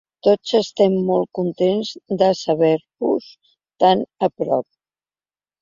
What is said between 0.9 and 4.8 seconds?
molt contents de saber-vos tan a prop.